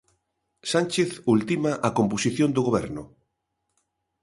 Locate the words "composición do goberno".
1.97-3.03